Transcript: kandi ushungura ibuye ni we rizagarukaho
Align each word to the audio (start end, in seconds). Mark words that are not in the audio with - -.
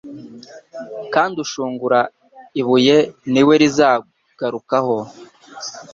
kandi 1.13 1.35
ushungura 1.45 1.99
ibuye 2.61 2.97
ni 3.31 3.41
we 3.47 3.53
rizagarukaho 3.61 4.97